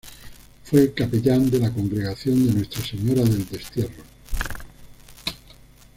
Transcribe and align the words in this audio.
Fue 0.63 0.91
capellán 0.95 1.51
de 1.51 1.59
la 1.59 1.71
congregación 1.71 2.47
de 2.47 2.53
Nuestra 2.55 2.83
Señora 2.83 3.21
del 3.21 3.47
Destierro. 3.47 4.03